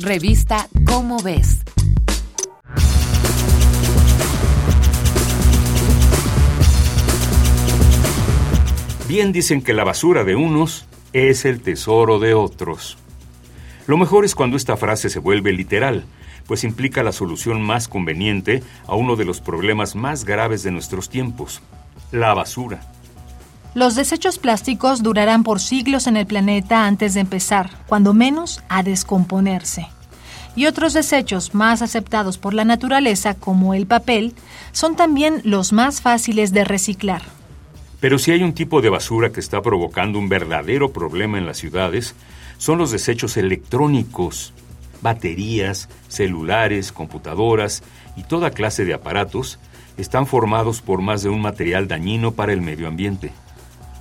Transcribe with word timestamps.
Revista 0.00 0.68
Cómo 0.86 1.22
ves. 1.22 1.62
Bien 9.06 9.30
dicen 9.30 9.62
que 9.62 9.72
la 9.72 9.84
basura 9.84 10.24
de 10.24 10.34
unos 10.34 10.86
es 11.12 11.44
el 11.44 11.60
tesoro 11.60 12.18
de 12.18 12.34
otros. 12.34 12.98
Lo 13.86 13.96
mejor 13.96 14.24
es 14.24 14.34
cuando 14.34 14.56
esta 14.56 14.76
frase 14.76 15.10
se 15.10 15.20
vuelve 15.20 15.52
literal, 15.52 16.06
pues 16.48 16.64
implica 16.64 17.04
la 17.04 17.12
solución 17.12 17.62
más 17.62 17.86
conveniente 17.86 18.64
a 18.88 18.96
uno 18.96 19.14
de 19.14 19.24
los 19.24 19.40
problemas 19.40 19.94
más 19.94 20.24
graves 20.24 20.64
de 20.64 20.72
nuestros 20.72 21.08
tiempos, 21.08 21.62
la 22.10 22.34
basura. 22.34 22.93
Los 23.74 23.96
desechos 23.96 24.38
plásticos 24.38 25.02
durarán 25.02 25.42
por 25.42 25.60
siglos 25.60 26.06
en 26.06 26.16
el 26.16 26.26
planeta 26.26 26.86
antes 26.86 27.14
de 27.14 27.20
empezar, 27.20 27.70
cuando 27.88 28.14
menos, 28.14 28.62
a 28.68 28.84
descomponerse. 28.84 29.88
Y 30.54 30.66
otros 30.66 30.92
desechos 30.92 31.56
más 31.56 31.82
aceptados 31.82 32.38
por 32.38 32.54
la 32.54 32.64
naturaleza, 32.64 33.34
como 33.34 33.74
el 33.74 33.88
papel, 33.88 34.34
son 34.70 34.94
también 34.94 35.40
los 35.42 35.72
más 35.72 36.02
fáciles 36.02 36.52
de 36.52 36.62
reciclar. 36.62 37.22
Pero 37.98 38.20
si 38.20 38.30
hay 38.30 38.44
un 38.44 38.52
tipo 38.52 38.80
de 38.80 38.90
basura 38.90 39.32
que 39.32 39.40
está 39.40 39.60
provocando 39.60 40.20
un 40.20 40.28
verdadero 40.28 40.92
problema 40.92 41.38
en 41.38 41.46
las 41.46 41.56
ciudades, 41.56 42.14
son 42.58 42.78
los 42.78 42.92
desechos 42.92 43.36
electrónicos. 43.36 44.52
Baterías, 45.02 45.88
celulares, 46.06 46.92
computadoras 46.92 47.82
y 48.16 48.22
toda 48.22 48.52
clase 48.52 48.84
de 48.84 48.94
aparatos 48.94 49.58
están 49.96 50.28
formados 50.28 50.80
por 50.80 51.02
más 51.02 51.24
de 51.24 51.28
un 51.28 51.42
material 51.42 51.88
dañino 51.88 52.30
para 52.32 52.52
el 52.52 52.62
medio 52.62 52.86
ambiente. 52.86 53.32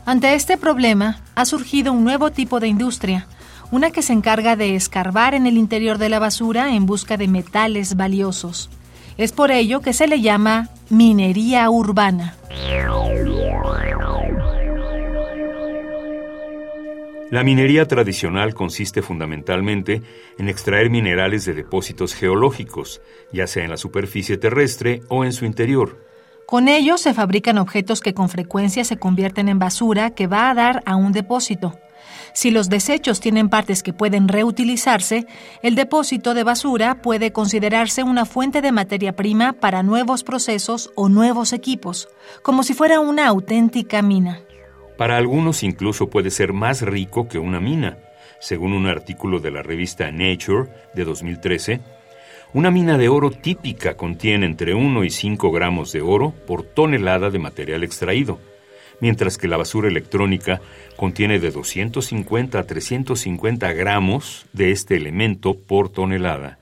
Ante 0.05 0.33
este 0.33 0.57
problema, 0.57 1.21
ha 1.33 1.45
surgido 1.45 1.93
un 1.93 2.03
nuevo 2.03 2.31
tipo 2.31 2.59
de 2.59 2.67
industria, 2.67 3.25
una 3.71 3.91
que 3.91 4.01
se 4.01 4.11
encarga 4.11 4.57
de 4.57 4.75
escarbar 4.75 5.33
en 5.33 5.47
el 5.47 5.57
interior 5.57 5.97
de 5.97 6.09
la 6.09 6.19
basura 6.19 6.75
en 6.75 6.85
busca 6.85 7.15
de 7.15 7.29
metales 7.29 7.95
valiosos. 7.95 8.69
Es 9.17 9.31
por 9.31 9.49
ello 9.49 9.79
que 9.79 9.93
se 9.93 10.07
le 10.07 10.19
llama 10.19 10.69
minería 10.89 11.69
urbana. 11.69 12.35
La 17.31 17.43
minería 17.43 17.87
tradicional 17.87 18.53
consiste 18.53 19.01
fundamentalmente 19.01 20.03
en 20.37 20.49
extraer 20.49 20.89
minerales 20.89 21.45
de 21.45 21.53
depósitos 21.53 22.13
geológicos, 22.13 23.01
ya 23.31 23.47
sea 23.47 23.63
en 23.63 23.71
la 23.71 23.77
superficie 23.77 24.37
terrestre 24.37 25.01
o 25.07 25.23
en 25.23 25.31
su 25.31 25.45
interior. 25.45 26.12
Con 26.45 26.67
ellos 26.67 27.01
se 27.01 27.13
fabrican 27.13 27.57
objetos 27.57 28.01
que 28.01 28.13
con 28.13 28.29
frecuencia 28.29 28.83
se 28.83 28.97
convierten 28.97 29.49
en 29.49 29.59
basura 29.59 30.11
que 30.11 30.27
va 30.27 30.49
a 30.49 30.53
dar 30.53 30.83
a 30.85 30.95
un 30.95 31.11
depósito. 31.11 31.77
Si 32.33 32.49
los 32.49 32.67
desechos 32.67 33.19
tienen 33.19 33.49
partes 33.49 33.83
que 33.83 33.93
pueden 33.93 34.27
reutilizarse, 34.27 35.27
el 35.61 35.75
depósito 35.75 36.33
de 36.33 36.43
basura 36.43 37.01
puede 37.01 37.31
considerarse 37.31 38.03
una 38.03 38.25
fuente 38.25 38.61
de 38.61 38.71
materia 38.71 39.15
prima 39.15 39.53
para 39.53 39.83
nuevos 39.83 40.23
procesos 40.23 40.91
o 40.95 41.09
nuevos 41.09 41.53
equipos, 41.53 42.09
como 42.41 42.63
si 42.63 42.73
fuera 42.73 42.99
una 42.99 43.27
auténtica 43.27 44.01
mina. 44.01 44.39
Para 44.97 45.17
algunos 45.17 45.63
incluso 45.63 46.09
puede 46.09 46.31
ser 46.31 46.53
más 46.53 46.81
rico 46.81 47.27
que 47.27 47.37
una 47.37 47.59
mina. 47.59 47.99
Según 48.39 48.73
un 48.73 48.87
artículo 48.87 49.39
de 49.39 49.51
la 49.51 49.61
revista 49.61 50.11
Nature 50.11 50.69
de 50.93 51.05
2013, 51.05 51.81
una 52.53 52.69
mina 52.69 52.99
de 52.99 53.09
oro 53.09 53.31
típica 53.31 53.97
contiene 53.97 54.45
entre 54.45 54.75
1 54.75 55.03
y 55.03 55.09
5 55.09 55.51
gramos 55.51 55.91
de 55.91 56.01
oro 56.01 56.33
por 56.45 56.63
tonelada 56.63 57.31
de 57.31 57.39
material 57.39 57.83
extraído, 57.83 58.39
mientras 58.99 59.39
que 59.39 59.47
la 59.47 59.57
basura 59.57 59.87
electrónica 59.87 60.61
contiene 60.95 61.39
de 61.39 61.49
250 61.49 62.59
a 62.59 62.63
350 62.63 63.73
gramos 63.73 64.45
de 64.53 64.71
este 64.71 64.95
elemento 64.95 65.55
por 65.55 65.89
tonelada. 65.89 66.59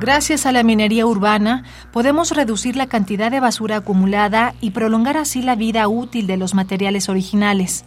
Gracias 0.00 0.46
a 0.46 0.52
la 0.52 0.62
minería 0.62 1.06
urbana, 1.06 1.64
podemos 1.92 2.30
reducir 2.34 2.74
la 2.76 2.88
cantidad 2.88 3.30
de 3.30 3.40
basura 3.40 3.76
acumulada 3.76 4.54
y 4.60 4.70
prolongar 4.70 5.16
así 5.18 5.42
la 5.42 5.56
vida 5.56 5.88
útil 5.88 6.26
de 6.26 6.38
los 6.38 6.54
materiales 6.54 7.08
originales. 7.08 7.84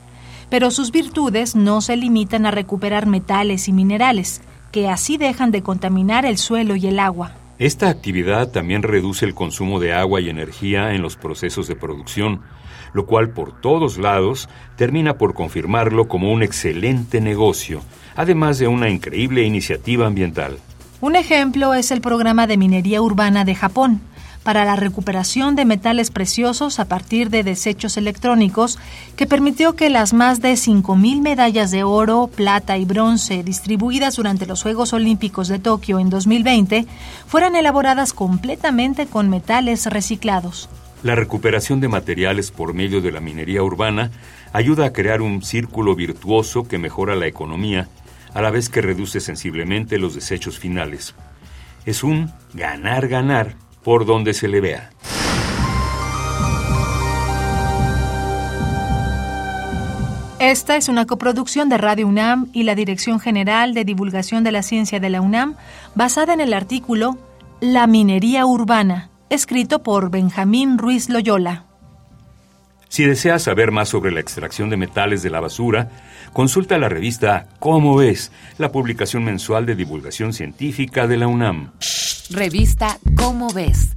Pero 0.53 0.69
sus 0.69 0.91
virtudes 0.91 1.55
no 1.55 1.81
se 1.81 1.97
limitan 1.97 2.45
a 2.45 2.51
recuperar 2.51 3.07
metales 3.07 3.67
y 3.67 3.73
minerales, 3.73 4.43
que 4.71 4.87
así 4.87 5.17
dejan 5.17 5.49
de 5.49 5.63
contaminar 5.63 6.27
el 6.27 6.37
suelo 6.37 6.75
y 6.75 6.85
el 6.85 6.99
agua. 6.99 7.31
Esta 7.57 7.89
actividad 7.89 8.49
también 8.49 8.83
reduce 8.83 9.25
el 9.25 9.33
consumo 9.33 9.79
de 9.79 9.93
agua 9.93 10.21
y 10.21 10.29
energía 10.29 10.93
en 10.93 11.01
los 11.01 11.15
procesos 11.15 11.67
de 11.67 11.75
producción, 11.75 12.41
lo 12.93 13.07
cual 13.07 13.31
por 13.31 13.61
todos 13.61 13.97
lados 13.97 14.47
termina 14.75 15.17
por 15.17 15.33
confirmarlo 15.33 16.07
como 16.07 16.31
un 16.31 16.43
excelente 16.43 17.19
negocio, 17.19 17.81
además 18.15 18.59
de 18.59 18.67
una 18.67 18.91
increíble 18.91 19.41
iniciativa 19.41 20.05
ambiental. 20.05 20.59
Un 21.01 21.15
ejemplo 21.15 21.73
es 21.73 21.89
el 21.89 21.99
programa 21.99 22.45
de 22.45 22.57
minería 22.57 23.01
urbana 23.01 23.43
de 23.43 23.55
Japón, 23.55 24.01
para 24.43 24.65
la 24.65 24.75
recuperación 24.75 25.55
de 25.55 25.65
metales 25.65 26.11
preciosos 26.11 26.79
a 26.79 26.85
partir 26.85 27.29
de 27.29 27.43
desechos 27.43 27.97
electrónicos, 27.97 28.77
que 29.15 29.25
permitió 29.25 29.75
que 29.75 29.89
las 29.89 30.13
más 30.13 30.41
de 30.41 30.53
5.000 30.53 31.21
medallas 31.21 31.71
de 31.71 31.83
oro, 31.83 32.27
plata 32.27 32.77
y 32.77 32.85
bronce 32.85 33.43
distribuidas 33.43 34.17
durante 34.17 34.45
los 34.45 34.61
Juegos 34.63 34.93
Olímpicos 34.93 35.47
de 35.47 35.59
Tokio 35.59 35.99
en 35.99 36.09
2020 36.09 36.85
fueran 37.27 37.55
elaboradas 37.55 38.13
completamente 38.13 39.07
con 39.07 39.29
metales 39.29 39.85
reciclados. 39.85 40.69
La 41.03 41.15
recuperación 41.15 41.81
de 41.81 41.89
materiales 41.89 42.51
por 42.51 42.73
medio 42.73 43.01
de 43.01 43.11
la 43.11 43.19
minería 43.19 43.61
urbana 43.61 44.11
ayuda 44.53 44.85
a 44.85 44.93
crear 44.93 45.21
un 45.21 45.41
círculo 45.41 45.95
virtuoso 45.95 46.67
que 46.67 46.77
mejora 46.77 47.15
la 47.15 47.27
economía 47.27 47.89
a 48.33 48.41
la 48.41 48.51
vez 48.51 48.69
que 48.69 48.81
reduce 48.81 49.19
sensiblemente 49.19 49.99
los 49.99 50.15
desechos 50.15 50.57
finales. 50.57 51.13
Es 51.85 52.03
un 52.03 52.31
ganar-ganar 52.53 53.55
por 53.83 54.05
donde 54.05 54.33
se 54.33 54.47
le 54.47 54.61
vea. 54.61 54.89
Esta 60.39 60.75
es 60.75 60.89
una 60.89 61.05
coproducción 61.05 61.69
de 61.69 61.77
Radio 61.77 62.05
UNAM 62.05 62.49
y 62.51 62.63
la 62.63 62.75
Dirección 62.75 63.21
General 63.21 63.73
de 63.73 63.85
Divulgación 63.85 64.43
de 64.43 64.51
la 64.51 64.61
Ciencia 64.61 64.99
de 64.99 65.09
la 65.09 65.21
UNAM, 65.21 65.55
basada 65.95 66.33
en 66.33 66.41
el 66.41 66.53
artículo 66.53 67.17
La 67.61 67.87
minería 67.87 68.45
urbana, 68.45 69.09
escrito 69.29 69.83
por 69.83 70.11
Benjamín 70.11 70.77
Ruiz 70.77 71.07
Loyola. 71.09 71.63
Si 72.89 73.05
deseas 73.05 73.43
saber 73.43 73.71
más 73.71 73.87
sobre 73.87 74.11
la 74.11 74.19
extracción 74.19 74.69
de 74.69 74.75
metales 74.75 75.23
de 75.23 75.29
la 75.29 75.39
basura, 75.39 75.89
consulta 76.33 76.77
la 76.77 76.89
revista 76.89 77.47
Cómo 77.59 77.95
ves, 77.95 78.33
la 78.57 78.69
publicación 78.69 79.23
mensual 79.23 79.65
de 79.65 79.75
divulgación 79.75 80.33
científica 80.33 81.07
de 81.07 81.17
la 81.17 81.27
UNAM. 81.27 81.71
Revista 82.33 82.97
Cómo 83.15 83.47
ves. 83.53 83.93